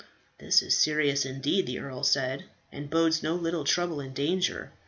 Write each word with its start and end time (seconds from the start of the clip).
"This 0.39 0.63
is 0.63 0.75
serious 0.75 1.25
indeed," 1.25 1.67
the 1.67 1.77
earl 1.77 2.03
said, 2.03 2.45
"and 2.71 2.89
bodes 2.89 3.21
no 3.21 3.35
little 3.35 3.65
trouble 3.65 3.99
and 3.99 4.15
danger. 4.15 4.71